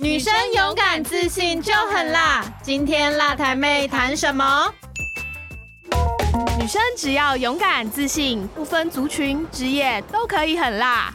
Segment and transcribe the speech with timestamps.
[0.00, 2.44] 女生勇敢自信就很辣。
[2.62, 4.72] 今天辣台妹谈什么？
[6.56, 11.12] 女生只要勇敢自信，不分族群、职业都可以很辣。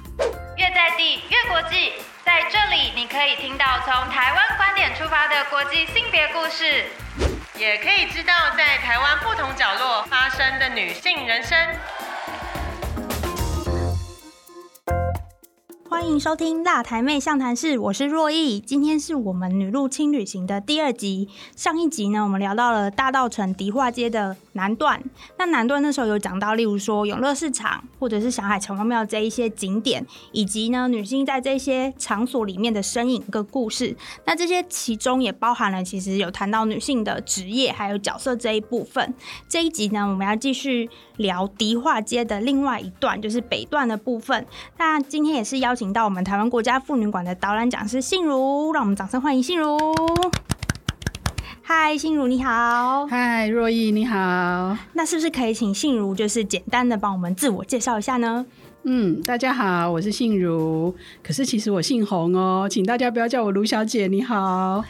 [0.57, 1.93] 越在地越国际，
[2.25, 6.83] 在这里你可以听到从台湾观点出发的国际性别故事，
[7.55, 11.57] 也可以知道在台湾不同角落发生的女性人生。
[15.93, 18.59] 欢迎收听《辣台妹相谈室》，我是若意。
[18.59, 21.29] 今天是我们女路轻旅行的第二集。
[21.55, 24.99] 上一集呢，我们聊到了大道城迪化街的南段。
[25.37, 33.95] 那南段那时候有讲到，例如说永乐市场或者是小海城隍庙这一些景点，以及呢女性在这些场所里面的身影跟故事。
[34.25, 39.13] 那这些其中也包含了，其实有谈到女性的职业还有角色这一部分。
[39.47, 44.45] 这一集呢，我们要继续聊迪化街的另外一段，就是北段的部分。
[44.77, 45.93] 那今天也是邀请。
[45.93, 49.77] 到我们台湾国家妇女馆的导览讲师信如，让我们掌声欢迎信如。
[51.75, 53.07] 嗨，信如你好。
[53.07, 54.15] 嗨，若意你好。
[54.93, 58.45] 那是不是可以请信如就是简单的帮我们自我介绍一下呢？
[58.83, 64.05] 嗯，大家好，我是信如，可是其实我姓洪哦，请大家不要叫我卢小姐。
[64.07, 64.83] 你好，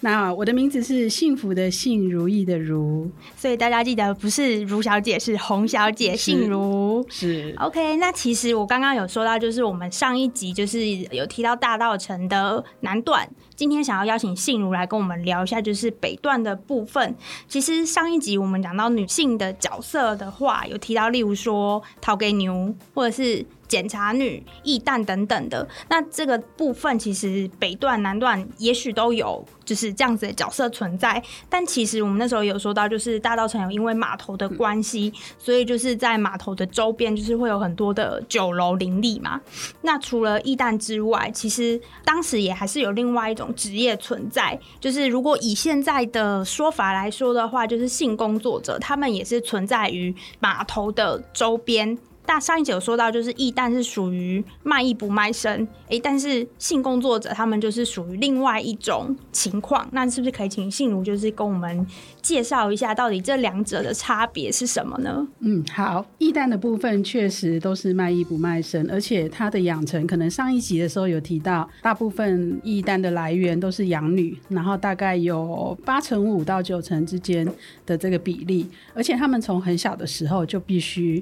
[0.00, 7.54] 那我的名字是幸福的幸，如意的如，所以大家记得不是卢小姐，是洪小姐，姓如是。
[7.58, 13.28] OK，那其实我刚刚有说到，就是我们上一集就是有提到大道城的南段。
[13.60, 17.14] 今天想要邀请信如来跟我们聊一下，就是北段的部分。
[17.46, 23.44] 其实上一集我们讲到女性的角色的话，有提到例如说陶给牛，或者是。
[23.70, 31.22] 检查女、义旦等等的，那这个部分其实北段、南段也许都有就是这样子的角色存在。
[31.48, 39.40] 但其实我们那时候有说到，就是大道城有因为码头的关系，所以就是在码头的周边就是会有很多的酒楼林立嘛。
[39.82, 51.96] 那除了义旦之外，其实当时也还是有另外一种职业存在，就是如果以现在的说法来说的话，就是性工作者，他们也是存在于码头的周边。
[52.26, 59.88] 那上一集有说到，就是义旦是属于卖艺不卖身，哎，但是性工作者他们就是属于另外一种情况。
[59.90, 61.84] 那是不是可以请信如就是跟我们
[62.22, 65.26] 介绍一下，到底这两者的差别是什么呢？
[65.40, 77.44] 嗯，好，义旦的部分确实都是卖艺不卖身，而且它的养成可能上一集的时候有提到，大部分义旦的来源都是养女，然后大概有八成五到九成之间
[77.84, 81.20] 的这个比例，而且他们从很小的时候就必须。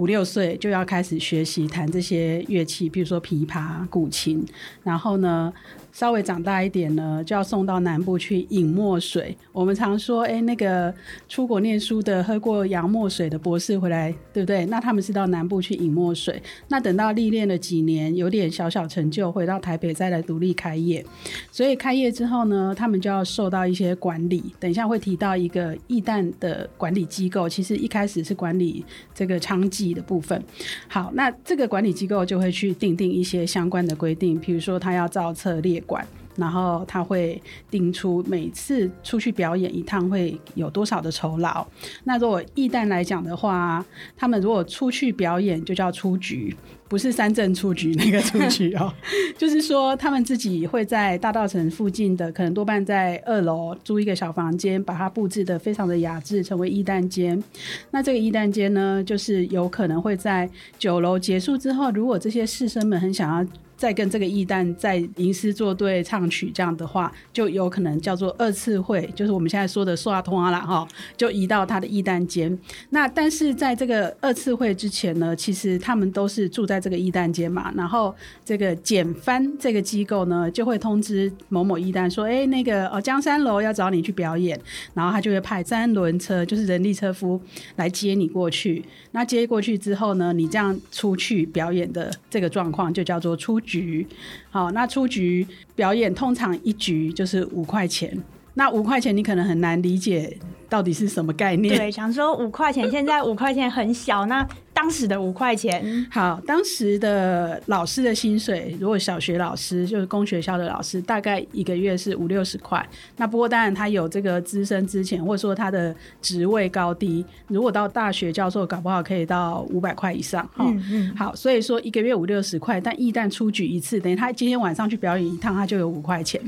[0.00, 4.42] 五六岁就要开始学习弹这些乐器，比如说琵琶、古琴，
[4.82, 5.52] 然后呢。
[5.92, 9.36] 稍微长大一点呢，就要送到南部去饮墨水。
[9.52, 10.92] 我们常说，哎，那个
[11.28, 14.64] 出国念书的喝过洋墨水的博士回来，对不对？
[14.66, 16.40] 那他们是到南部去饮墨水。
[16.68, 21.04] 那等到历练了几年，有点小小成就，回到台北再来独立开业。
[21.50, 24.42] 所以开业之后呢，他们就要受到一些管理。
[24.58, 28.84] 等一下会提到一个易旦的管理机构，其实一开始是管理
[29.14, 30.42] 这个娼妓的部分。
[30.88, 35.90] 好，那这个管理机构就会去定定一些相关的规定，比如说他要造册列。
[35.90, 41.66] 管，然后他会定出每次出去表演一趟会有多少的酬劳。
[42.04, 43.84] 那如果艺旦来讲的话，
[44.16, 46.54] 他们如果出去表演就叫出局，
[46.88, 48.92] 不是三镇出局那个出局哦，
[49.36, 57.42] 就是说他们自己会在大道城附近的，可能多半在二楼租一个小房间，把它布置的非常的雅致，成为艺旦间。
[57.90, 60.48] 那这个艺旦间呢，就是有可能会在
[60.78, 63.50] 酒楼结束之后，如果这些士绅们很想要。
[63.80, 70.86] 再跟这个艺旦在吟诗作对唱曲这样的话，就有可能叫做二次会，就是我们现在说的刷通啊啦哈，
[71.16, 72.58] 就移到他的艺旦间。
[72.90, 77.72] 那但是在这个二次会之前呢，其实他们都是住在这个艺旦间嘛。
[77.74, 78.14] 然后
[78.44, 84.60] 这个简番这个机构呢，就会通知某某艺旦说，哎，那个哦江山楼要找你去表演，
[84.92, 87.40] 然后他就会派三轮车，就是人力车夫
[87.76, 88.84] 来接你过去。
[89.12, 93.58] 那接过去之后呢，你这样出去表演的这个状况就叫做出。
[93.70, 94.06] 局
[94.50, 95.46] 好，那出局
[95.76, 98.16] 表演通常一局就是五块钱。
[98.54, 100.36] 那五块钱你可能很难理解
[100.68, 101.76] 到底是什么概念。
[101.76, 104.46] 对，想说五块钱，现在五块钱很小，那。
[104.72, 112.84] 当时的五块钱，好，当时的老师的薪水，如果小学老师就是公学校的老师，大概一个月是五六十块。
[113.16, 120.48] 那不过当然他有这个资深之前，或者说他的职位高低，如果到大学教授，搞不好可以到五百块以上。
[120.56, 126.40] 嗯嗯，好，所以说一个月五六十块，但一旦出局一次，等于他今天晚上去表演一趟，他就有五块钱。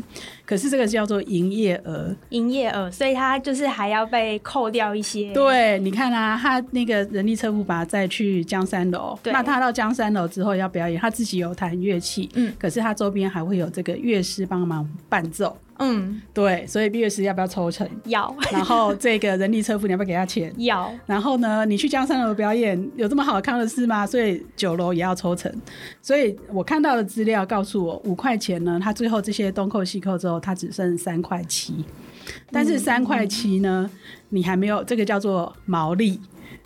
[0.46, 5.30] 可是这个叫做营业额，营业额，所以他就是还要被扣掉一些。
[5.34, 8.21] 对，你看啊，他那个人力车夫把他再去。
[8.22, 9.18] 去江山楼。
[9.24, 15.56] 那他到江山楼之后要表演，他自己有弹乐器，嗯可是他周边还会有这个乐师帮忙伴奏。
[15.78, 17.88] 嗯，对，所以毕乐师要不要抽成？
[18.04, 20.52] 要然后这个人力车夫你要不要给他钱？
[20.62, 24.06] 要，然后呢，你去江山楼表演有这么好看的事吗？
[24.06, 25.52] 所以酒楼也要抽成。
[26.00, 31.84] 所以我看到的资料告诉我，五块钱呢，他最后这些东扣西扣之后，他只剩三块七。
[32.52, 33.90] 但是三块七呢，
[34.28, 36.20] 你还没有这个叫做毛利。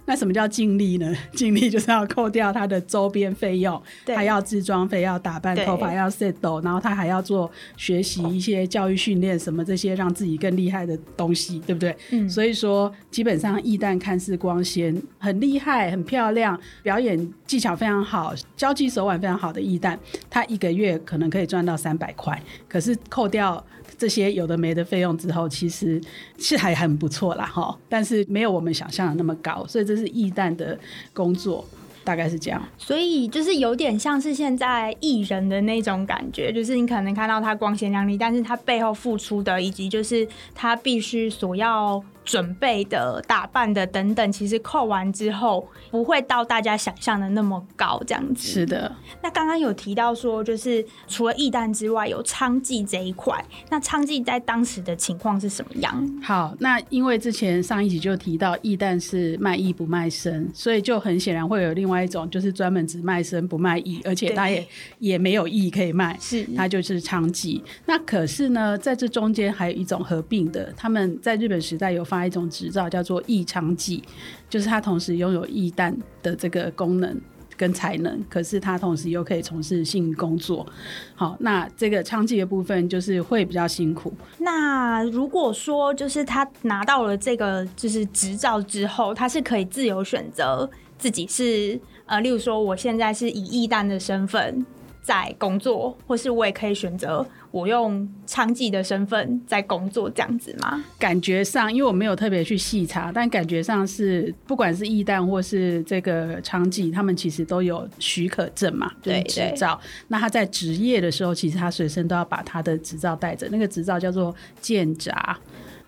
[0.06, 1.14] 那什么叫净利呢？
[1.34, 11.94] 净利就是要扣掉他的周边费用，对他要制装费，要打扮对头发，要 set 然后他还要做学习一些教育训练什么这些让自己更厉害的东西，对不对？
[12.10, 19.98] 嗯所以说基本上艺旦看似光鲜，很厉害，很漂亮，表演技巧非常好，交际手腕非常好的艺旦，
[20.30, 23.64] 他一个月可能可以赚到三百块，可是扣掉。
[23.98, 26.00] 这些有的没的费用之后，其实
[26.38, 30.78] 是还很不错啦哈，但是没有我们想象的那么高，所以这是艺旦的
[31.12, 31.64] 工作，
[32.04, 32.62] 大概是这样。
[32.76, 48.46] 所以就是有点像是现在艺人的那种感觉，就是你可能看到他光鲜亮丽，但是他背后付出的，以及就是他必须所要准备的、打扮的等等，其实扣完之后不会到大家想象的那么高，这样子。
[48.46, 53.42] 是的，那刚刚有提到说，就是除了艺旦之外，有娼妓这一块。
[53.70, 56.20] 那娼妓在当时的情况是什么样？
[56.22, 64.66] 好，那因为之前上一集就提到艺旦是卖艺不卖身，所以就很显然会有另外一种，就是专门只卖身不卖艺，而且他也
[64.98, 67.62] 也没有艺可以卖，是他就是娼妓。
[67.84, 74.02] 那可是呢，在这中间还有一种合并的，他们在日本时代有发发一种执照，叫做异娼妓，
[74.48, 77.20] 就是他同时拥有艺旦的这个功能。
[77.58, 80.66] 跟才能，可是他同时又可以从事性工作。
[81.14, 84.12] 好，那这个娼妓的部分就是会比较辛苦。
[84.36, 90.68] 那如果说就是他拿到了这个就是执照之后，他是可以自由选择
[90.98, 94.66] 自己是呃，例如说我现在是以异旦的身份
[95.06, 100.82] 在工作，或是我也可以选择我用娼妓的身份在工作这样子吗？
[100.98, 109.80] 感觉上，因为我没有特别去细查，但感觉上是不管是艺旦或是这个娼妓，他们其实都有许可证嘛，就是对执照。
[110.08, 115.38] 那他在执业的时候，其实他随身都要把他的执照带着，那个执照叫做鉴察。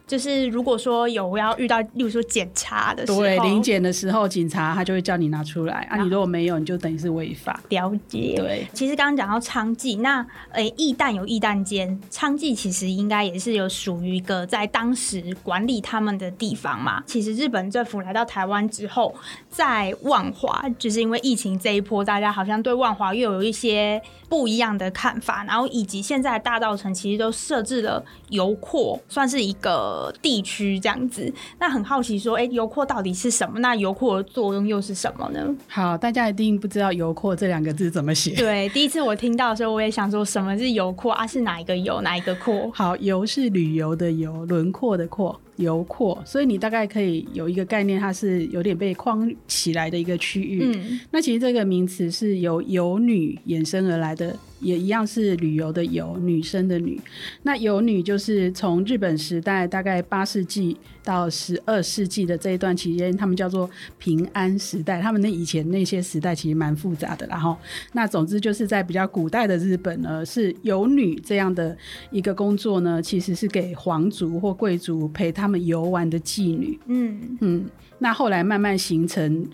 [0.08, 7.60] 就是如果说有要遇到，例如说检查的时候，对，临检的时候，警察他就会叫你拿出来啊，你如果没有，你就等于是违法。
[7.68, 8.34] 了解。
[8.34, 17.02] 对，其实刚刚讲到娼妓，那诶，艺旦有艺旦间，娼妓其实应该也是有属于一个在当时管理他们的地方嘛。
[17.04, 19.14] 其实日本政府来到台湾之后，
[19.50, 31.32] 在万华，就是因为疫情这一波，大家好像对万华又有一些不一样的看法，然后以及现在的大道城其实都设置了油库，算是一个地区这样子。
[31.58, 33.58] 那很好奇说，哎、油库到底是什么？
[33.60, 35.54] 那油库的作用又是什么呢？
[35.68, 38.34] 好，大家一定不知道“油阔”这两个字怎么写。
[38.36, 41.26] 对，第一次我听到的时候，我也想说什么是油廓啊？
[41.26, 42.70] 是哪一个油，哪一个廓？
[42.74, 50.60] 好，油是旅游的游，轮廓的廓，油廓，所以你大概可以有一个概念，它是有点被框起来的一个区域。
[50.62, 57.00] 嗯，那其实这个名词是由游女衍生而来的，也一样是旅游的游，女生的女。
[57.42, 63.68] 那游女就是从日本时代大概八世纪到十二世纪的这一段期间，他们叫做
[63.98, 65.00] 平安时代。
[65.00, 67.56] 他们那以前那些时代其实蛮复杂的，然后
[67.92, 71.76] 那总之就是在比较古代的日本呢，是游女这样的
[72.10, 76.78] 一个工作呢，其实是给皇族或贵族陪他们游玩的妓女。
[76.86, 77.66] 嗯，嗯，
[77.98, 79.46] 那后来慢慢形成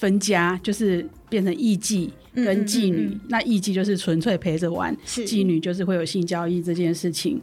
[0.00, 3.00] 分家，就是变成艺妓跟妓女。
[3.02, 7.38] 嗯嗯嗯那艺妓就是纯粹陪着玩，妓女就是会有性交易这件事情。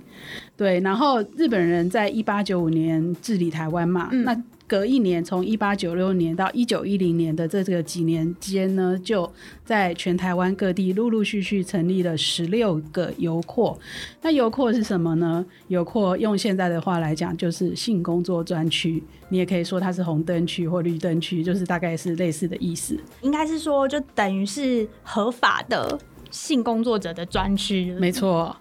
[0.56, 4.36] 对，然后日本人在一八九五年治理台湾嘛，嗯那
[4.68, 9.32] 隔一年，从一八九六年到一九一零年的这这个几年间呢，就
[9.64, 13.78] 在全台湾各地陆陆续续成立了十六个油库。
[14.22, 15.46] 那油库是什么呢？
[15.70, 23.00] 油库用现在的话来讲，就是性工作专区，你也可以说它是红灯区或绿灯区，就是大概是类似的意思。
[23.22, 25.98] 应该是说，就等于是合法的
[26.30, 27.96] 性工作者的专区。
[28.00, 28.56] 没错，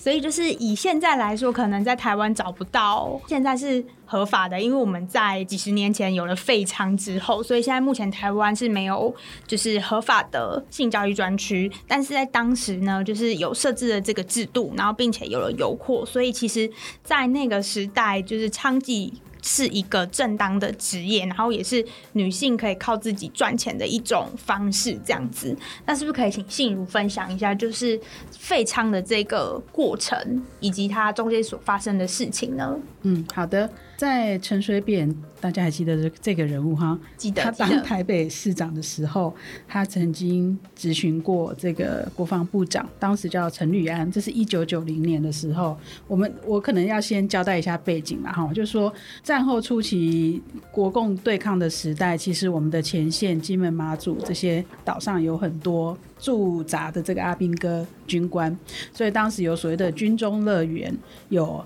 [0.00, 9.12] 所以就是以现在来说，可能在台湾找不到，现在是合法的，因为我们在几十年前有了废娼之后，所以现在目前台湾是没有
[9.46, 16.70] 就是合法的性交易专区，但是在当时呢，就是有设置了这个制度，然后并且有了邮库，所以其实，
[17.02, 19.12] 在那个时代，就是娼妓。
[19.50, 25.56] 是一个正当的职业，然后也是女性可以靠自己赚钱的一种方式，这样子。
[25.86, 27.98] 那是不是可以请信如分享一下，就是
[28.30, 32.78] 废娼的这个过程，以及它中间所发生的事情呢？
[33.04, 33.70] 嗯，好的。
[33.98, 36.96] 在陈水扁，大家还记得这这个人物哈？
[37.16, 39.34] 记得他当台北市长的时候，
[39.66, 45.76] 他曾经咨询过这个国防部长，当时叫陈履安，这是一九九零年的时候。
[46.06, 48.92] 我们我可能要先交代一下背景嘛，哈，就是说
[49.24, 50.40] 战后初期
[50.70, 58.56] 国共对抗的时代，其实我们的前线金门、马祖这些岛上有很多驻扎的这个阿兵哥军官，
[58.92, 60.96] 所以当时有所谓的军中乐园，
[61.30, 61.64] 有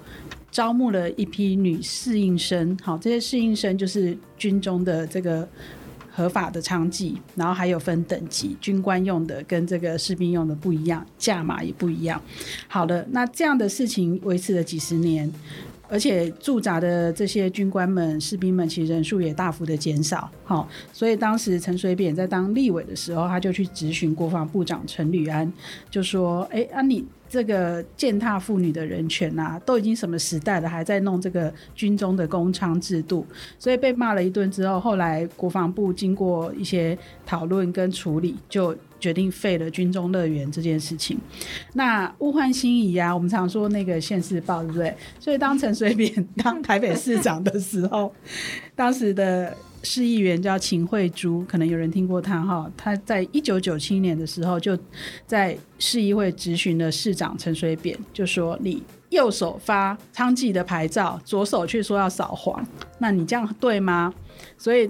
[0.53, 5.49] 招募了一批女适应生，好，这些适应生就是军中的这个
[6.09, 12.23] 合法的娼妓，然后还有分等级，军官用的跟这个士兵用的不一样，价码也不一样。
[12.69, 15.33] 好的，那这样的事情维持了几十年。
[15.89, 20.27] 而且驻扎的这些军官们、士兵们，其实人数也大幅的减少。
[20.43, 25.53] 好，所以当时陈水扁在当立委的时候，他就去质询国防部长陈履安，
[25.91, 33.27] 就说：“哎，啊你这个践踏妇女的人权啊，都已经什么时代了，还在弄这个军中的公娼制度？”
[33.59, 41.19] 所以被骂了一顿之后，后来国防部经过一些讨论跟处理，就决定废了军中乐园这件事情。
[41.73, 44.95] 那物换星移啊，我们常说那个县市报，对不对？
[45.19, 48.15] 所以当陈水扁当台北市长的时候，
[48.77, 52.71] 当时的市议员叫秦惠珠，可能有人听过他哈。
[52.77, 54.79] 他在一九九七年的时候，就
[55.27, 62.65] 在市议会质询了市长陈水扁，就说你右手发娼妓的牌照，左手却说要扫黄，
[62.99, 64.15] 那你这样对吗？
[64.57, 64.89] 所以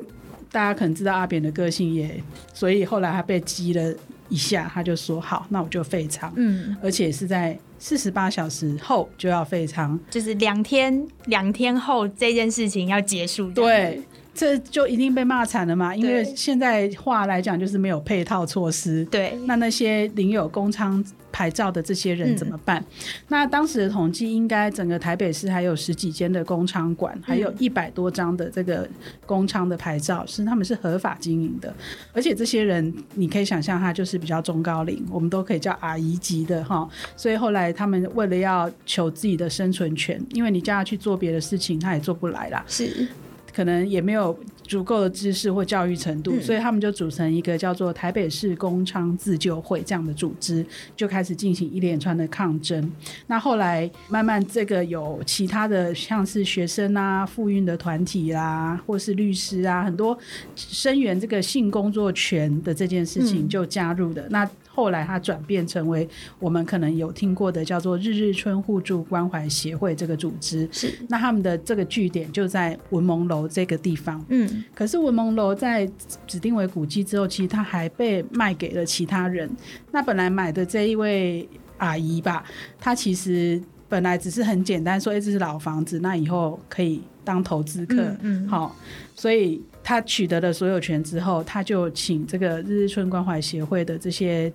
[0.51, 2.23] 大家可能知道阿扁的个性也，
[2.53, 3.95] 所以后来他被激了
[4.29, 9.99] 一下，他就说好，那我就废娼，嗯，而且是在四十八小时后就要废娼。
[10.11, 13.51] 就是两天两天后这件事情要结束。
[13.51, 14.01] 对，
[14.35, 19.05] 这就一定被骂惨了嘛，因为现在话来讲就是没有配套措施。
[19.07, 22.83] 对，那那些领有公娼牌照的这些人怎么办？
[23.29, 28.89] 那当时的统计，应该整个台北市还有十几间的工厂馆，还有一百多张的这个
[29.27, 31.73] 工厂的牌照是他们是合法经营的，
[32.15, 36.89] 而且这些人你可以想象，他就是比较中高龄，我们都可以叫阿姨级的哈。
[37.17, 42.65] 所以后来他们为了要求自己的生存权，因为你叫他去做别的事情，他也做不来啦。
[42.67, 43.07] 是
[43.54, 50.64] 可能也没有足够的知识或教育程度，嗯所以他们就组成一个叫做台北市工娼自救会这样的组织，
[50.97, 52.90] 就开始进行一连串的抗争。
[53.26, 60.16] 那后来慢慢这个有其他的像是学生啊、妇运的团体啦，或是律师啊，很多
[60.56, 64.26] 声援这个性工作权的这件事情嗯就加入的。
[64.30, 70.67] 那后来它转变成为我们可能有听过的叫做日日春互助关怀协会这个组织。
[70.73, 74.25] 是，那他们的这个据点就在文蒙楼这个地方。
[74.29, 75.87] 嗯，可是文蒙楼在
[76.26, 79.50] 指定为古迹之后，其实它还被卖给了其他人。
[79.91, 82.43] 那本来买的这一位阿姨吧，
[82.81, 88.75] 她其实本来只是很简单说，哎、这是老房子，那以后可以当投资客，嗯嗯好，
[89.14, 94.53] 所以她取得了所有权之后，他就请这个日日春关怀协会的这些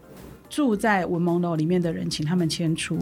[0.49, 2.97] 住在文蒙楼里面的人，请他们迁出。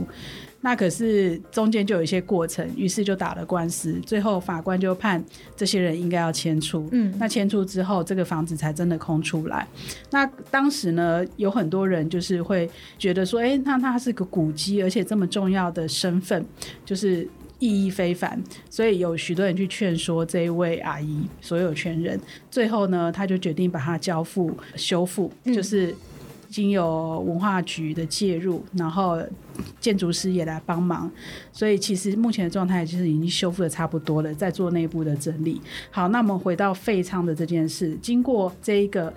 [0.62, 5.24] 那可是中间就有一些过程，于是就打了官司，最后法官就判
[5.56, 6.90] 这些人应该要迁出。
[6.92, 9.68] 嗯那迁出之后，这个房子才真的空出来。
[10.10, 12.68] 那当时呢，有很多人就是会
[12.98, 16.44] 觉得说，哎、那它是个古迹，而且这么重要的身份，
[16.84, 17.30] 就是。
[17.60, 22.20] 意义非凡，所以有许多人去劝说这一位阿姨所有权人，
[22.52, 25.96] 最后呢，他就决定把它交付修复，嗯就是
[26.50, 29.18] 经由文化局的介入，然后
[29.80, 31.10] 建筑师也来帮忙，
[31.52, 35.62] 所以其实目前的状态就是已经修复的差不多了，在做内部的整理。
[35.90, 39.14] 好，那我们回到废仓的这件事，经过这一个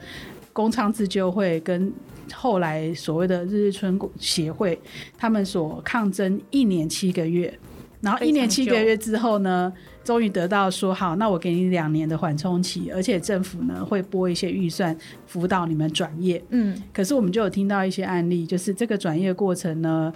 [0.52, 1.92] 工仓自救会跟
[2.32, 4.78] 后来所谓的日日春协会，
[5.16, 7.56] 他们所抗争一年七个月，
[8.00, 9.72] 然后一年七个月之后呢，
[10.04, 16.42] 终于得到说好，那我给你两年的缓冲期，而且政府呢会拨一些预算辅导你们转业。
[16.50, 20.12] 嗯，可是我们就有听到一些案例，就是这个转业过程呢，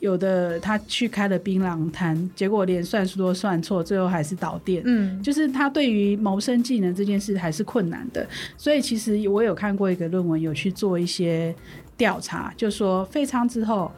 [0.00, 4.82] 有的他去开了槟榔摊，结果连算数都算错，最后还是倒店。
[4.84, 8.26] 嗯，就是他对于谋生技能这件事还是困难的，
[8.56, 11.54] 所以其实我有看过一个论文，有去做一些
[11.96, 13.90] 调查，就说废仓之后，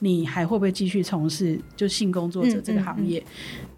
[0.00, 3.22] 你还会不会继续从事就性工作者这个行业？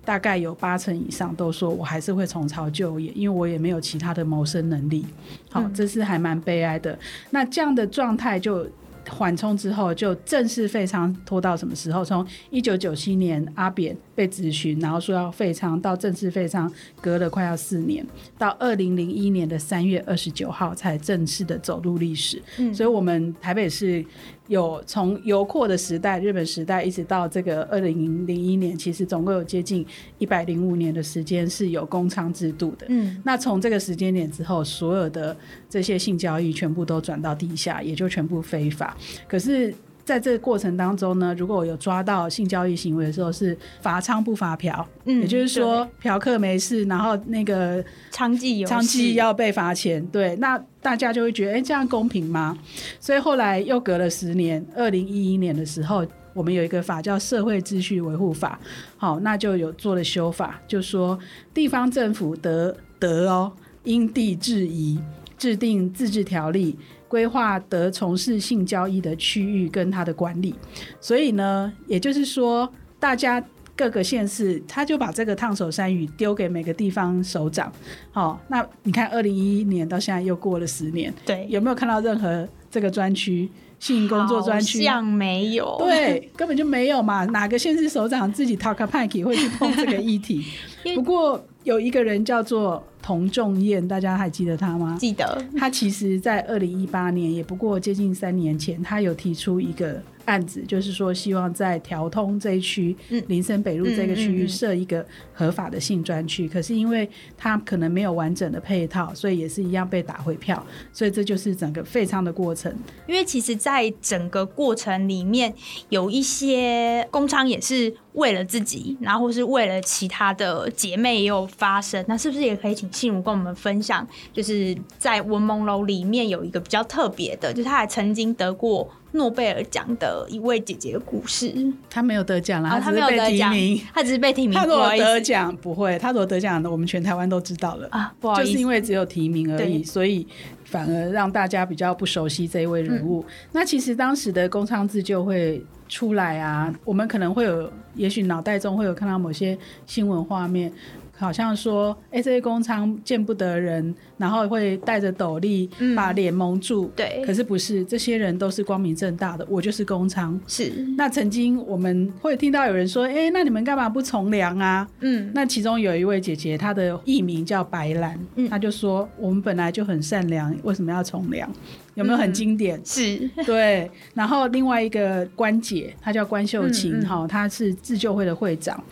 [0.05, 5.05] 大概有八成以上都说我还是会重操旧业，因为我也没有其他的谋生能力。
[5.51, 6.99] 好，嗯这是还蛮悲哀的。
[7.31, 8.67] 那这样的状态就。
[9.11, 12.05] 缓冲之后，就正式废仓拖到什么时候？
[12.05, 18.07] 从一九九七年阿扁被咨询，然后说要废仓，到正式废仓，隔了快要四年，
[18.39, 22.41] 到二零零一年的三月二十九号才正式的走入历史。
[22.59, 24.05] 嗯所以，我们台北市
[24.53, 29.85] 有从油阔的时代，日本时代一直到这个二零零一年，其实总共有接近
[30.19, 32.87] 一百零五年的时间是有工娼制度的。
[32.91, 35.35] 嗯，那从这个时间点之后，所有的
[35.71, 38.97] 这些性交易全部都转到地下，也就全部非法。
[39.27, 39.75] 可是。
[40.05, 52.59] 在这个过程当中呢，如果我有抓到性交易行为的时候，是罚娼不罚嫖，嗯也就是说嫖客没事，然后那个娼妓有娼妓要被罚钱，对，那大家就会觉得，哎、这样公平吗？
[52.99, 56.05] 所以后来又隔了十年，二零一一年的时候，
[56.35, 58.59] 我们有一个法叫《社会秩序维护法》，
[58.97, 61.19] 好，那就有做了修法，就说
[61.55, 63.53] 地方政府得得哦，
[63.85, 64.99] 因地制宜，
[65.39, 66.77] 制定自治条例。
[67.13, 70.55] 规划得从事性交易的区域跟它的管理，
[70.99, 72.67] 所以呢，也就是说，
[72.99, 73.45] 大家
[73.77, 77.71] 各个县市，他就把这个烫手山芋丢给每个地方首长。
[78.13, 83.47] 好、那你看，二零一一年到现在又过了十年，对，有没有看到任何这个专区
[83.79, 84.83] 性工作专区？
[84.83, 87.27] 像没有，对，根本就没有嘛。
[87.27, 90.43] 哪个县市首长自己 talk p a k 会去碰这个议题？
[90.97, 94.97] 不过有一个人叫做童仲彦，大家还记得他吗？
[94.99, 106.49] 记得，他其实，在二零一八年，也不过接近三年前，他有提出一个案子，就是说希望在调通这一区、嗯林森北路这个区域设一个合法的性专区。
[106.49, 110.65] 可是因为他可能没有完整的配套，所以也是一样被打回票。
[110.93, 112.73] 所以这就是整个废娼的过程。
[113.09, 115.53] 因为其实，在整个过程里面，
[115.89, 122.05] 有一些工厂也是为了自己，然后是为了其他的姐妹也有发生。
[122.07, 131.53] 那是不是也可以请信如跟我们分享，就是在文蒙楼里面有一个比较特别的，就是她还曾经得过诺贝尔奖的一位姐姐的故事。
[131.91, 137.89] 他没有得奖啦，啊，她没有得奖提名。，她只是被提名，他如果得奖不会，他如果得奖的，我们全台湾都知道了。
[137.91, 140.27] 啊，不好就意思，是因为只有提名而已，所以
[140.65, 143.25] 反而让大家比较不熟悉这一位人嗯物。
[143.53, 149.57] 那其实当时的工商自救会出来啊，我们可能会有，也许脑袋中会有看到某些
[149.87, 150.73] 新闻画面。
[151.17, 156.91] 好像说，哎、这些工厂见不得人，然后会戴着斗笠，嗯把脸蒙住。
[156.97, 160.39] 对可是不是，这些人都是光明正大的，我就是工厂。
[160.49, 164.89] 是，那曾经我们会听到有人说，哎、那你们干嘛不从良啊？
[165.01, 171.49] 嗯，那其中有一位姐姐，她的艺名叫白兰，嗯她就说我们本来就很善良，为什么要从良？
[171.95, 172.81] 有没有很经典？
[172.85, 173.91] 是， 对。
[174.15, 178.83] 然后另外一个关姐，她叫关秀琴，嗯嗯哈、她是自救会的会长。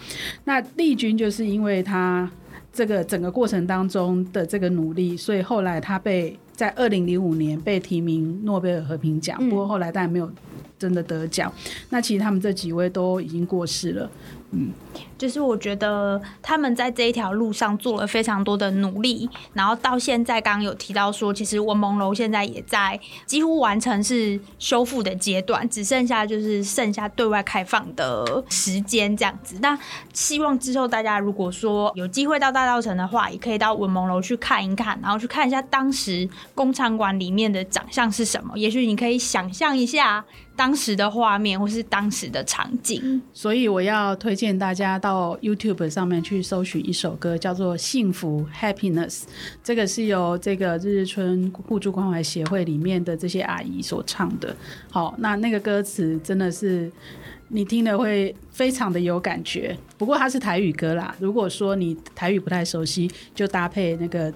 [0.45, 2.31] 那丽君就是因为她
[2.73, 10.31] 这个整个过程当中的这个努力，所以后来她被在二零零五年被提名诺贝尔和平奖，嗯不过后来当然没有
[10.79, 11.53] 真的得奖。
[11.89, 14.11] 那其实他们这几位都已经过世了。
[15.21, 29.59] 就是我觉得他们在这一条路上做了非常多的努力，然后到现在刚刚有提到说，其实文蒙楼现在也在几乎完成是修复的阶段，只剩下就是剩下对外开放的时间这样子。
[29.61, 29.79] 那
[30.15, 40.25] 希望之后大家如果说有机会到大稻城的话，也可以到文蒙楼去看一看，然后去看一下当时工厂馆里面的长相是什么，也许你可以想象一下
[40.57, 43.21] 当时的画面或是当时的场景。
[43.33, 49.09] 所以我要推荐大家到到 YouTube 上面去搜寻一首歌，叫做《幸福 Happiness》。
[49.61, 54.55] 这个是由这个日日春互助关怀协会里面的这些阿姨所唱的。
[54.89, 56.89] 好，那那个歌词真的是
[57.49, 59.77] 你听了会非常的有感觉。
[59.99, 64.33] 不过它是台语歌啦，如果说你台语不太熟悉，就搭配那个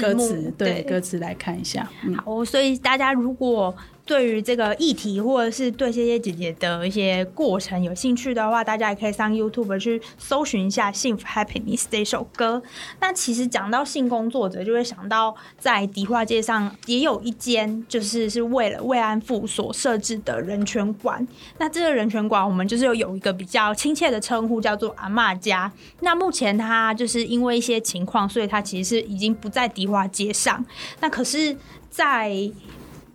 [0.00, 1.88] 歌词，对对歌词来看一下。
[2.04, 3.72] 嗯，好，所以大家如果
[4.06, 12.62] 对于这个议题，或者是对这些姐姐的一些过程有兴趣的话，大家也可以上 YouTube 去搜寻一下《幸福 Happiness》这首歌。
[13.00, 21.26] 那其实讲到性工作者，就会想到在迪化街上也有一间，就是是为了慰安妇所设置的人权馆。
[21.58, 25.72] 那这个人权馆，我们就是有有一个比较亲切的称呼，叫做阿嬷家。
[26.00, 30.64] 那目前它就是因为一些情况，所以它其实是已经不在迪化街上。
[31.00, 31.56] 那可是，
[31.90, 32.30] 在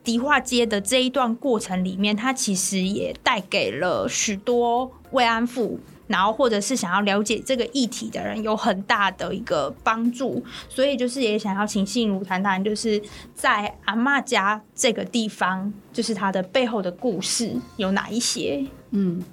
[0.03, 10.43] 迪化街的这一段过程里面，它其实也带给了许多慰安妇，然后或者是想要了解这个议题的人有很大的一个帮助。
[10.67, 13.01] 所以就是也想要请信如谈谈，就是
[13.33, 18.65] 在阿嬷家这个地方，就是它的背后的故事有哪一些？
[18.91, 19.23] 嗯，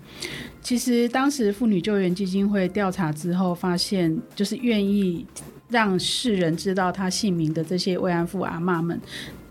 [0.61, 5.27] 其实当时妇女救援基金会调查之后，发现就是愿意
[5.69, 9.01] 让世人知道她姓名的这些慰安妇阿嬷们，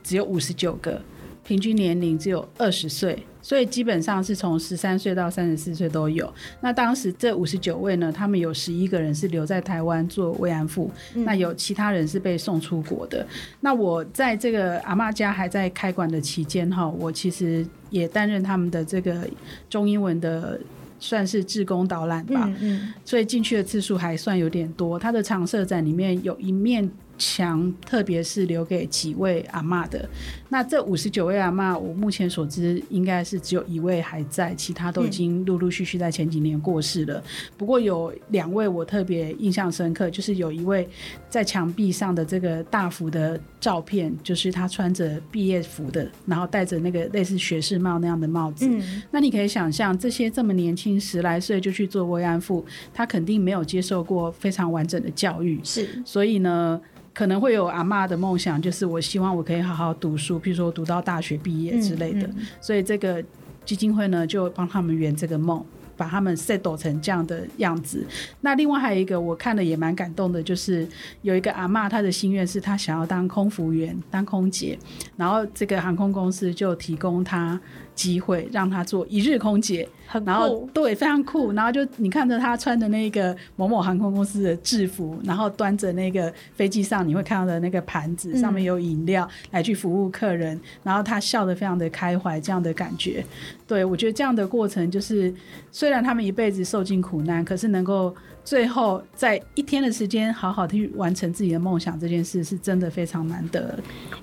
[0.07, 1.01] 只有五十九个。
[1.43, 6.29] 平均年龄只有二十岁，所以基本上是从十三岁到三十四岁都有。
[6.59, 13.25] 那当时这五十九位呢，他们有十一个人是留在台湾做慰安妇，那有其他人是被送出国的。
[13.61, 19.25] 那我在这个阿妈家还在开馆的期间哈，我其实也担任他们的这个
[19.69, 20.59] 中英文的。
[20.99, 24.97] 算是志工导览吧，嗯所以进去的次数还算有点多。
[24.97, 30.07] 它的常设展里面有一面墙，特别是留给几位阿妈的。
[30.49, 37.21] 那这五十九位阿妈，我目前所知应该是只有一位还在，其他都已经陆陆续续在前几年过世了。
[37.57, 40.87] 不过有两位我特别印象深刻，就是有一位
[41.29, 48.67] 在墙壁上的这个大幅的照片，就是他穿着毕业服的，然后戴着那个类似学士帽那样的帽子。
[48.67, 56.79] 嗯那你可以想象，这些这么年轻十来岁就去做慰安妇，他肯定没有接受过非常完整的教育，是所以呢，
[57.17, 62.27] 可能会有阿妈的梦想，就是我希望我可以好好读书，譬如说读到大学毕业之类的。
[62.27, 63.23] 嗯所以这个
[63.65, 65.65] 基金会呢，就帮他们圆这个梦。
[65.97, 68.05] 把他们 settle 成这样的样子。
[68.41, 70.87] 那另外还有一个我看了也蛮感动的，就是
[71.23, 74.77] 有一个阿妈，她的心愿是她想要当空服员、当空姐，
[75.15, 77.59] 然后这个航空公司就提供她
[77.97, 79.89] 机会，让他做一日空姐。
[80.09, 81.51] 很然后，对，非常酷。
[81.51, 93.21] 然后就你看着他穿的那个某某航空公司的制服，然后端着那个飞机上你会看到的那个盘子，嗯上面有饮料来去服务客人，然后他笑得非常的开怀，这样的感觉。
[93.67, 95.33] 对我觉得这样的过程就是，
[95.73, 98.15] 虽然他们一辈子受尽苦难，可是能够
[98.47, 103.77] 最后在一天的时间好好的去完成自己的梦想，这件事是真的非常难得。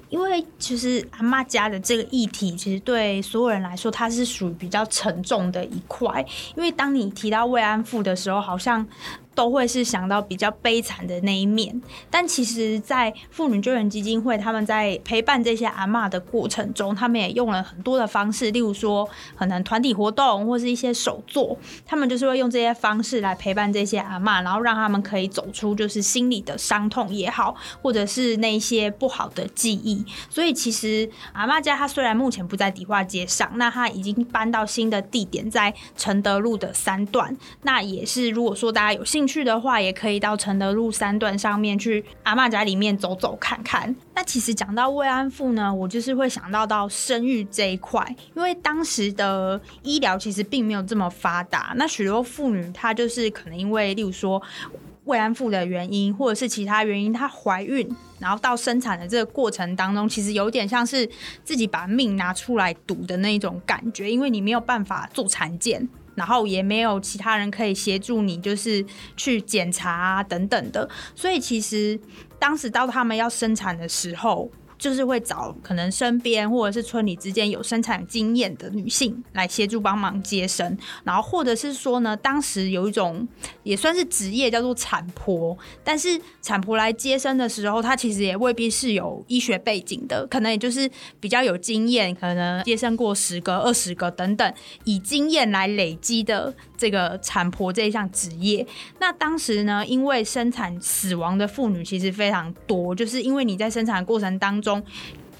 [0.09, 6.25] 因为其实阿妈家的这个议题，其实对所有人来说，它是属于比较沉重的一块。
[6.57, 8.87] 因为当你提到慰安妇的时候，好像
[9.35, 11.81] 都会是想到比较悲惨的那一面。
[12.11, 30.05] 但其实，在妇女救援基金会，他们在陪伴这些阿嬷的过程中，他们也用了很多的方式，例如说可能团体活动或是一些手作，他们就是会用这些方式来陪伴这些阿嬷，然后让他们可以走出就是心里的伤痛也好，或者是那一些不好的记忆。
[30.31, 37.37] 所以其实阿嬷家她虽然目前不在迪化街上，那她已经搬到新的地点，在承德路的三段。
[37.63, 43.95] 那也是如果说大家有兴趣的话，也可以到承德路三段上面去阿嬷家里面走走看看。
[44.15, 54.43] 那其实讲到慰安妇呢，我就是会想到到生育这一块，因为当时的医疗其实并没有这么发达，那许多妇女她就是可能因为例如说。
[55.05, 57.87] 慰安妇的原因，或者是其他原因，她怀孕，
[58.19, 61.07] 然后到生产的这个过程当中，其实有点像是
[61.45, 68.85] 自己把命拿出来赌的那一种感觉，因为你没有办法做产检，然后也没有其他人可以协助你，就是
[69.17, 71.99] 去检查啊等等的，所以其实
[72.39, 74.51] 当时到他们要生产的时候。
[74.79, 83.27] 就是会找可能身边或者是村里之间有生产经验的女性来协助帮忙接生，然后或者是说呢，当时有一种
[83.63, 98.67] 也算是职业叫做产婆，但是产婆来接生的时候，她其实也未必是有医学背景的，可能也就是比较有经验，可能接生过十个、二十个等等，以经验来累积的这个产婆这一项职业。
[98.99, 104.83] 那当时呢，因为生产死亡的妇女其实非常多，就是因为你在生产过程当中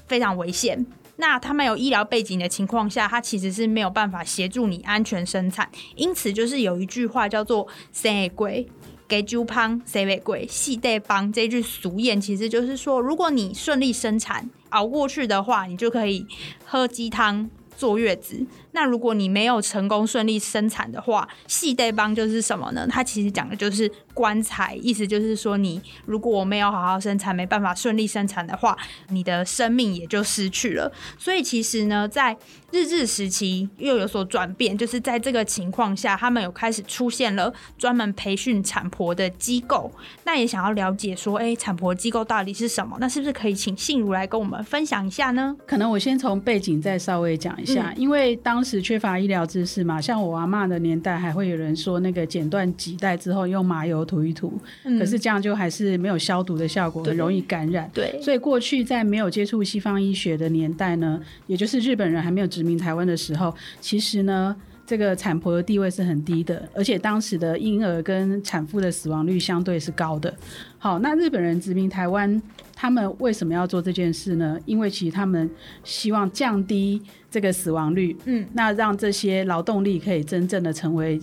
[0.07, 0.85] 非常危险。
[1.17, 5.69] 那他们有医疗背景的情况下，他其实是没有办法协助你安全生产。
[5.95, 8.67] 因此，就是有一句话叫做“生会贵”。
[9.07, 16.25] 给猪胖谁为贵，细带帮这句俗谚，其实就是说，如果你顺利生产熬过去的话，你就可以
[16.65, 18.43] 喝鸡汤坐月子。
[18.75, 22.85] 那如果你没有成功顺利生产的话，系带帮就是什么呢？
[22.89, 30.91] 它其实讲的就是棺材，意思就是说，你如果没有好好生产，没办法顺利生产的话，你的生命也就失去了。
[31.17, 32.35] 所以其实呢，在
[32.71, 39.89] 日治时期又有所转变，就是在这个情况下，他们有开始出现了专门培训产婆的机构。
[40.25, 42.97] 那也想要了解说，哎，产婆机构到底是什么？
[42.99, 45.55] 那是不是可以请信如来跟我们分享一下呢？
[45.65, 57.87] 可能我先从背景再稍微讲一下，因为当时缺乏医疗知识嘛，像我阿妈的年代，还会有人说那个剪断脐带之后用麻油涂一涂，可是这样就还是没有消毒的效果，很容易感染。
[57.93, 64.55] 对所以过去在没有接触西方医学的年代呢，也就是日本人还没有殖民台湾的时候，其实呢。
[64.87, 70.31] 这个产婆的地位是很低的，而且当时的婴儿跟产妇的死亡率相对是高的。
[70.77, 72.39] 好，那日本人殖民台湾，
[72.75, 74.59] 他们为什么要做这件事呢？
[74.67, 75.49] 因为其实他们
[75.83, 77.01] 希望降低
[77.35, 81.19] 这个死亡率，嗯，那让这些劳动力可以真正的成为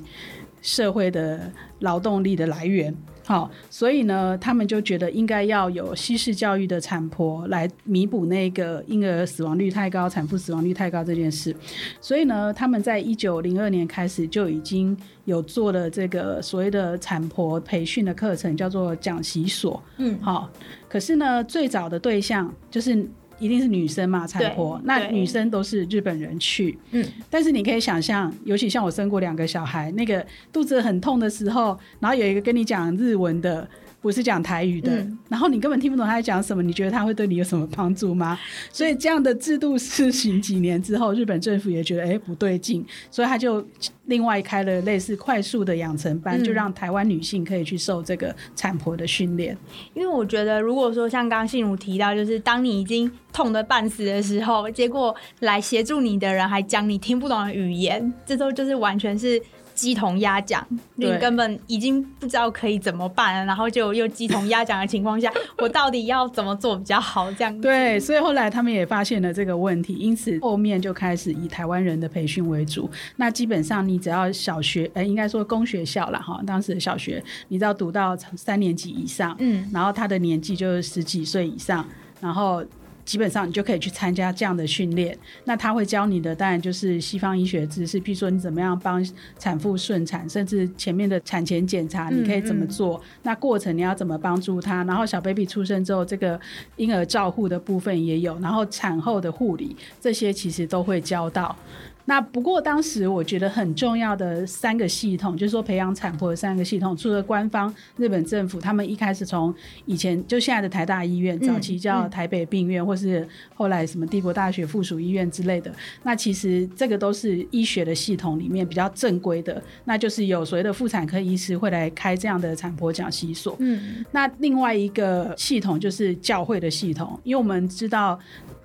[0.60, 2.94] 社会的劳动力的来源。
[3.24, 11.56] 好，所以呢，他们就觉得应该要有西式教育的产婆来弥补那个婴儿死亡率太高、产妇死亡率太高这件事。
[11.98, 14.94] 所以呢，他们在一九零二年开始就已经
[15.24, 19.82] 有做了这个所谓的产婆培训的课程，叫做讲习所。
[19.96, 20.50] 嗯，好，
[20.90, 23.08] 可是呢，最早的对象就是。
[23.42, 24.80] 一定是女生嘛，产婆。
[24.84, 33.68] 那女生都是日本人去，嗯，但是你可以想象，尤其像我生过两个小孩，那个肚子很痛的时候，然后有一个跟你讲日文的，
[34.02, 38.38] 不是讲台语的，嗯然后你根本听不懂他在讲什么，你觉得他会对你有什么帮助吗？
[38.70, 43.64] 所以这样的制度施行几年之后，日本政府也觉得哎不对劲，所以他就
[44.06, 49.56] 另外开了类似快速的养成班，嗯就让台湾女性可以去受这个产婆的训练。
[49.94, 59.40] 因为我觉得，如果说像刚刚信如提到，就是当你已经痛得半死的时候，结果来协助你的人还讲你听不懂的语言，这时候就是完全是
[59.82, 60.64] 鸡同鸭讲，
[60.94, 67.32] 你根本已经不知道可以怎么办了，然后就又鸡同鸭讲的情况下， 我到底要怎么做比较好？
[67.32, 72.88] 这样子对，所以后来他们也发现了这个问题，因此后面就开始以台湾人的培训为主。
[73.16, 81.84] 那基本上你只要小学，呃，应该说公学校了哈，当时的小学，你只要读到三年级以上，嗯然后他的年纪就是十几岁以上，
[82.20, 82.64] 然后。
[83.12, 85.14] 基本上你就可以去参加这样的训练。
[85.44, 89.06] 那他会教你的当然就是西方医学知识，譬如说你怎么样帮
[89.38, 96.40] 产妇顺产，甚至前面的产前检查你可以怎么做，那过程你要怎么帮助他，然后小 baby 出生之后，这个
[96.76, 101.54] 婴儿照护的部分也有，然后产后的护理这些其实都会教到。
[102.04, 109.54] 那不过当时我觉得很重要的三个系统，就是说培养产婆的三个系统，除了官方日本政府，他们一开始从
[109.86, 123.56] 以前就现在的台大医院，嗯早期叫嗯台北病院，或是后来什么帝国大学附属医院之类的，那其实这个都是医学的系统里面比较正规的，那就是有所谓的妇产科医师会来开这样的产婆讲习所。
[123.60, 128.18] 嗯那另外一个系统就是教会的系统，因为我们知道，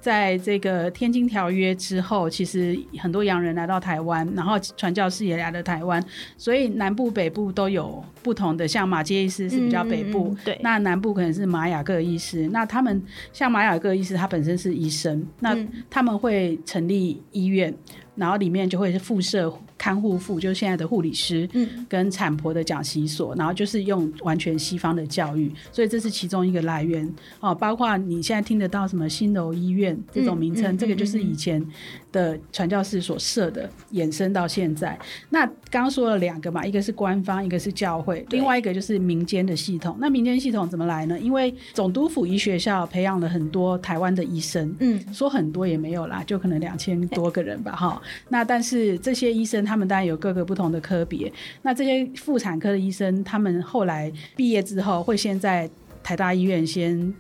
[0.08, 6.02] 在这个天津条约之后，其实很多洋人来到台湾，然后传教士也来了台湾，
[6.38, 10.58] 所以南部、北部都有不同的，像马杰医师是比较北部，对。
[10.64, 15.68] 那南部可能是玛雅各医师，那他们像玛雅各医师，他本身是医生，那嗯。
[15.90, 17.74] 他们会成立医院，
[18.16, 27.08] 然后里面就会是附设看护妇，就是现在的护理师，嗯跟产婆的讲习所，然后就是用完全西方的教育，所以这是其中一个来源
[27.40, 27.54] 哦。
[27.54, 31.64] 包括你现在听得到什么新楼医院这种名称，嗯嗯这个就是以前
[32.12, 34.98] 的传教士所设的，衍生到现在。
[35.30, 39.96] 那刚刚说了两个嘛，一个是官方，一个是教会，另外一个就是民间的系统。
[40.00, 41.20] 那民间系统怎么来呢？
[41.20, 48.02] 因为总督府医学校培养了很多台湾的医生，嗯说很多也没有啦，就可能两千多个人吧，哈。
[48.30, 51.32] 那但是这些医生他们当然有各个不同的科别。
[51.62, 55.70] 那这些妇产科的医生，他们后来毕业之后，会先在
[56.02, 57.14] 台大医院先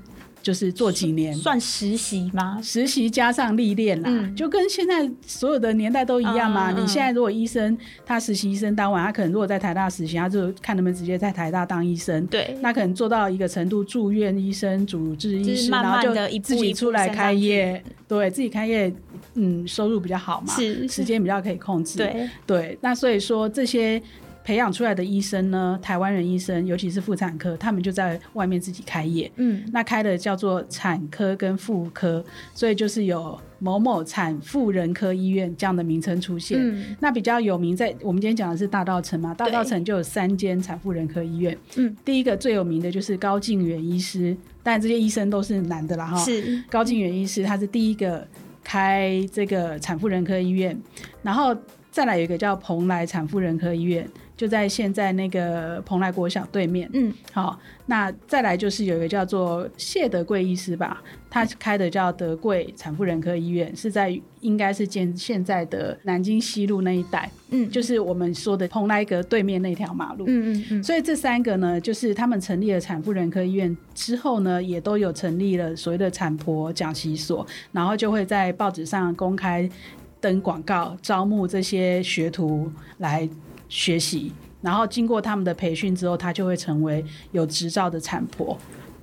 [0.47, 1.35] 就是做几年。
[1.35, 2.57] 算实习吗？
[2.63, 6.71] 实习加上历练啦，嗯就跟现在所有的年代都一样嘛。
[6.71, 12.25] 你现在如果医生他实习医生当完，他可能如果在台大实习，他就看能不能直接在台大当医生。
[12.27, 18.93] 对，那可能做到一个程度，住院医生、主治医师，然后就自己出来开业，对自己开业，
[19.33, 21.97] 嗯，收入比较好嘛，是时间比较可以控制。
[21.97, 24.01] 对，对，那所以说这些
[24.47, 29.29] 培养出来的医生呢，台湾人医生，尤其是妇产科，他们就在外面自己开业。
[29.35, 36.57] 嗯那开的叫做产科跟妇科，所以就是有某某产妇人科医院这样的名称出现。
[36.61, 41.57] 嗯那比较有名在我们今天讲的是大道城嘛，大道城就有三间产妇人科医院。
[41.75, 44.33] 嗯，第一个最有名的就是高静远医师，
[44.63, 46.17] 但这些医生都是男的啦哈。
[46.23, 48.25] 是高静远医师他是第一个
[48.63, 50.79] 开这个产妇人科医院，
[51.21, 51.53] 然后
[51.91, 56.87] 再来有一个叫蓬莱产妇人科医院，就在现在那个蓬莱国小对面。
[56.93, 70.25] 嗯好，那再来就是有一个叫做谢德贵医师吧，他开的叫德贵产妇人科医院，是在应该是建现在的南京西路那一带，嗯就是我们说的蓬莱阁对面那条马路。
[70.27, 79.67] 嗯嗯嗯，所以这三个呢，就是他们成立了产妇人科医院之后呢，也都有成立了所谓的产婆讲习所，然后就会在报纸上公开
[80.21, 83.27] 登广告，招募这些学徒来
[83.69, 84.31] 学习。
[84.61, 88.57] 然后经过他们的培训之后，他就会成为有执照的产婆。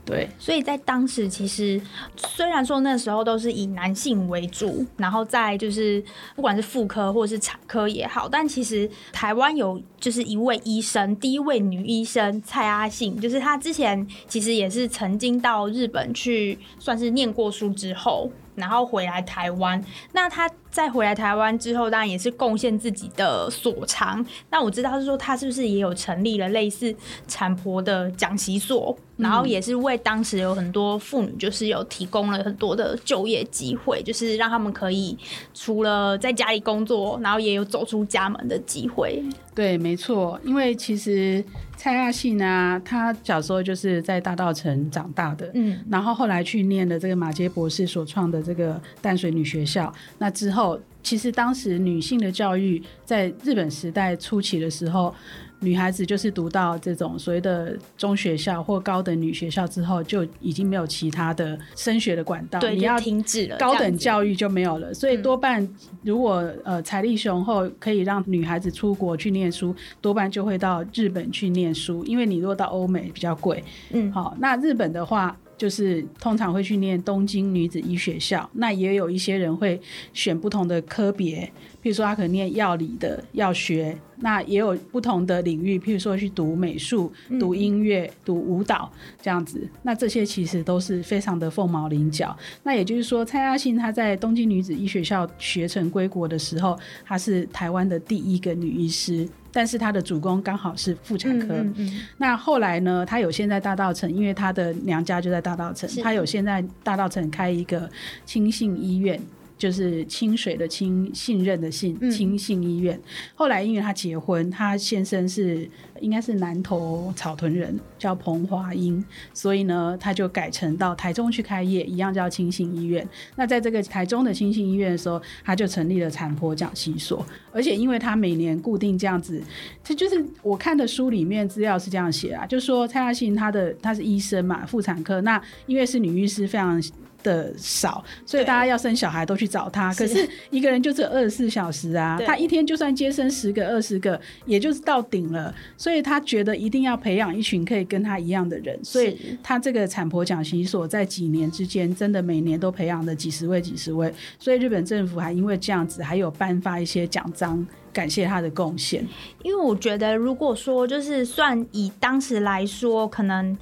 [0.04, 1.80] 对，所以在当时，其实
[2.14, 6.04] 虽然说那时候都是以男性为主，然后在就是
[6.36, 18.30] 不管是妇科或是产科也好，但其实台湾有就是一位医生，第一位女医生蔡阿信，就是她之前其实也是曾经到日本去算是念过书之后。
[18.54, 24.24] 然后回来台湾，那他在回来台湾之后，当然也是贡献自己的所长。
[24.50, 26.94] 那我知道是说，他是不是也有成立了类似
[27.26, 35.16] 产婆的讲习所，然后也是为当时有很多妇女，就是有提供了很多的就业机会，就是让他们可以
[35.54, 39.22] 除了在家里工作，然后也有走出家门的机会。
[39.54, 41.44] 对，没错，因为其实
[41.76, 55.14] 蔡亚信啊，他小时候就是在大道城长大的，嗯，然后后来去念了这个马杰博士所创的这个淡水女学校，那之后，其实当时女性的教育在日本时代初期的时候。
[55.60, 63.96] 女孩子就是读到这种所谓的中学校或高等女学校之后，就已经没有其他的升学的管道，对，你要停止了高等。
[63.96, 65.66] 教育就没有了，所以多半
[66.02, 73.62] 如果呃财力雄厚，可以让女孩子出国去念书，多半就会到日本去念书，因为你如果到欧美比较贵。
[73.90, 75.36] 嗯，好，那日本的话。
[75.56, 79.80] 就是通常会去念东京女子医学校，那也有一些人会
[80.12, 81.40] 选不同的科别，
[81.80, 89.60] 譬如说他可能念药理的药学，那也有不同的领域，譬如说去读美术、读音乐、读舞蹈这样子。
[89.82, 92.34] 那这些其实都是非常的凤毛麟角。
[92.62, 99.28] 那也就是说，蔡阿信她在东京女子医学校学成归国的时候，她是台湾的第一个女医师。
[99.52, 107.88] 但是她的主攻刚好是妇产科，嗯嗯那后来呢，她有现在大道城，因为她的娘家就在大道城，是她有现在大道城开一个
[108.24, 109.20] 亲信医院。
[109.56, 113.00] 就是清水的清，信任的信，嗯清信医院。
[113.34, 115.68] 后来因为他结婚，他先生是
[116.00, 123.06] 应该是南投草屯人，叫彭华英，所以呢，他就改成到台中去开业，一样叫清信医院。
[123.36, 129.40] 那在这个台中的清信医院的时候，他就成立了产婆讲习所，而且因为他每年固定这样子，
[129.82, 136.82] 这就是我看的书里面资料是这样写啊，就说蔡亚信她的她是医生嘛，妇产科，那因为是女医师非常。
[137.24, 139.92] 的少，所以大家要生小孩都去找他。
[139.94, 145.52] 可是是一个人就只有二十四小时啊，他一天就算接生十个、二十个，也就是到顶了。
[145.76, 154.12] 所以他觉得一定要培养一群可以跟他一样的人，所以他这个产婆讲习所在几年之间，真的每年都培养了几十位、几十位。
[154.38, 159.06] 所以日本政府还因为这样子，还有颁发一些奖章，感谢他的贡献。
[159.42, 163.56] 因为我觉得，如果说就是算以当时来说，可能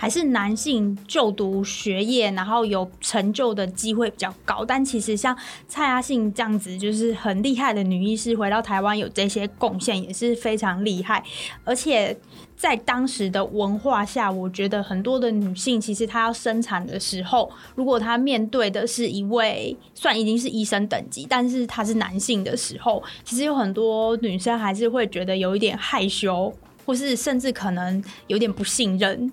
[0.00, 4.64] 还是男性就读学业，然后有成就的机会比较高。
[4.64, 5.36] 但其实像
[5.68, 11.22] 蔡阿信这样子，就是很厉害的女医师，回到台湾有这些贡献，也是非常厉害。
[11.64, 12.18] 而且
[12.56, 26.50] 在当时的文化下，我觉得很多的女性其实她要生产的时候，如果她面对的是一位算已经是医生等级，但是他是男性的时候，其实有很多女生还是会觉得有一点害羞，
[26.86, 29.30] 或是甚至可能有点不信任。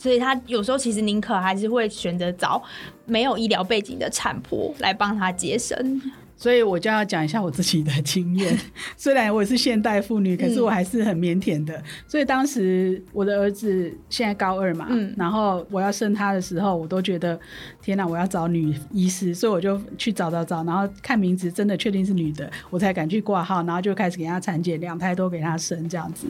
[0.00, 2.60] 所以他有时候其实宁可还是会选择找
[3.04, 6.00] 没有医疗背景的产婆来帮他接生。
[6.36, 8.58] 所以我就要讲一下我自己的经验。
[8.96, 11.84] 虽然我是现代妇女，可是我还是很腼腆的。
[12.08, 17.38] 所以当时我的儿子现在高二嘛，嗯然后我要生他的时候，我都觉得
[17.82, 26.26] 天哪，我要找女医师，所以我就去找找找，然后看名字真的确定是女的，我才敢去挂号，然后就开始给他产检，两胎都给他生这样子。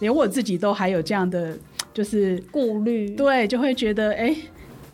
[0.00, 1.56] 连我自己都还有这样的，
[1.96, 4.36] 就是顾虑，对，就会觉得哎、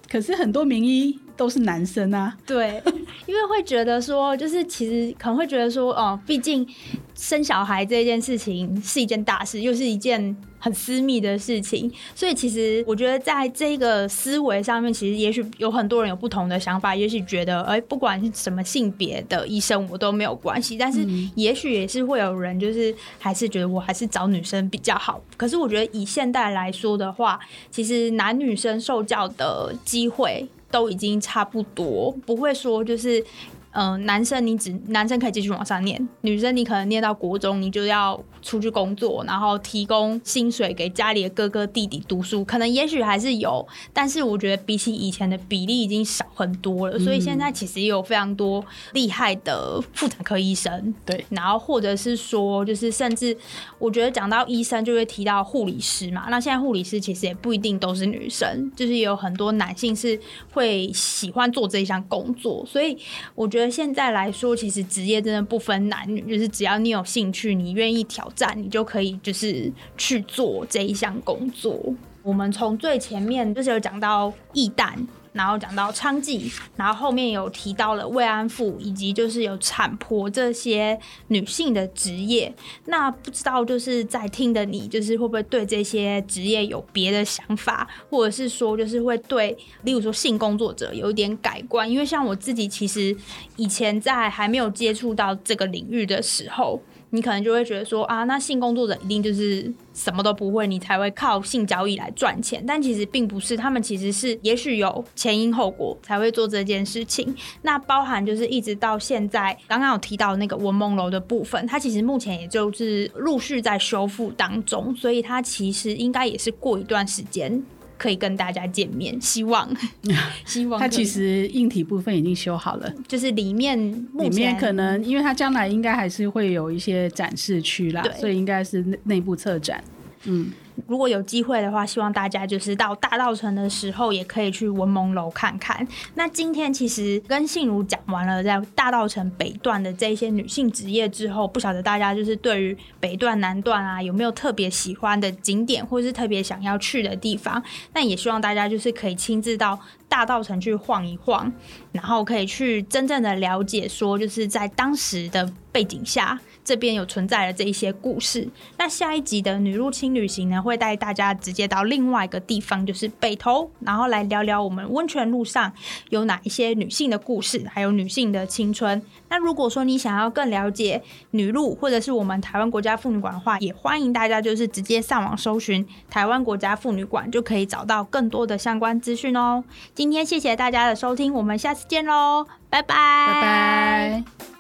[0.08, 2.82] 可是很多名医都是男生啊，对，
[3.26, 6.66] 因为会觉得说，就是其实可能会觉得说，哦，毕竟
[7.14, 25.20] 生小孩这件事情是一件大事，又是一件很私密的事情，所以其实我觉得在这个思维上面，其实也许有很多人有不同的想法，也许觉得，哎，不管是什么性别的医生，我都没有关系，但是也许也是会有人就是还是觉得我还是找女生比较好。
[25.36, 27.38] 可是我觉得以现代来说的话，
[27.70, 33.24] 其实男女生受教的机会都已经差不多，不会说就是。
[33.72, 53.36] 嗯、男生你只男生可以继续往上念，女生你可能念到国中，你就要出去工作，然后提供薪水给家里的哥哥弟弟读书，可能也许还是有，但是我觉得比起以前的比例已经少很多了，所以现在其实也有非常多厉害的妇产科医生，对，然后或者是说，就是甚至
[53.78, 60.18] 我觉得讲到医生就会提到护理师嘛，那现在护理师其实也不一定都是女生，就是也有很多男性是
[60.52, 62.96] 会喜欢做这一项工作，所以
[63.34, 71.78] 我觉得现在来说，其实职业真的不分男女，就是只要你有兴趣，你愿意挑战，你就可以就是去做这一项工作。
[72.22, 74.92] 我们从最前面就是有讲到易旦。
[75.32, 82.54] 然后讲到娼妓，然后后面有提到了慰安妇，以及就是有产婆这些女性的职业。
[82.86, 91.90] 那不知道就是在听的你，就是会不会对这些职业有别的想法，或者是说就是会对，例如说性工作者有一点改观？
[91.90, 93.16] 因为像我自己，其实
[93.56, 96.80] 以前在还没有接触到这个领域的时候。
[97.14, 102.64] 你可能就会觉得说啊，那性工作者一定就是什么都不会，你才会靠性交易来赚钱。
[102.66, 107.34] 但其实并不是，他们其实是也许有前因后果才会做这件事情。
[107.60, 117.62] 那包含就是一直到现在，刚刚有提到那个文梦楼的部分，它其实目前也就是陆续在修复当中，所以它其实应该也是过一段时间。
[118.02, 119.68] 可以跟大家见面，希望。
[120.44, 123.78] 希望它其实硬体部分已经修好了，就是里面
[124.14, 129.82] 里面可能因为它将来应该还是会有一些展示区啦，所以应该是内内部策展，
[130.24, 130.50] 嗯。
[130.86, 135.86] 如果有机会的话，希望大家就是到大道城的时候，也可以去文蒙楼看看。
[136.14, 147.62] 那今天其实跟信如讲完了在大道城北段的这些女性职业之后，不晓得大家就是对于北段、南段啊，有没有特别喜欢的景点，或是特别想要去的地方？
[147.92, 151.52] 那也希望大家就是可以亲自到大道城去晃一晃，
[151.92, 156.40] 然后可以去真正的了解，说就是在当时的背景下。
[156.64, 158.48] 这边有存在的这一些故事。
[158.78, 165.72] 那下一集的女入侵旅行呢，会带大家直接到另外一个地方，就是北投，然后来聊聊我们温泉路上
[166.10, 169.02] 有哪一些女性的故事，还有女性的青春。
[169.28, 179.64] 那如果说你想要更了解女路或者是我们台湾国家妇女馆的话，也欢迎大家就是直接上网搜寻台湾国家妇女馆，就可以找到更多的相关资讯哦。
[179.94, 182.94] 今天谢谢大家的收听，我们下次见喽，拜拜，
[183.26, 184.51] 拜拜。